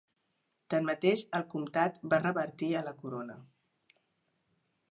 [0.73, 3.39] Tanmateix, el comtat va revertir a la corona.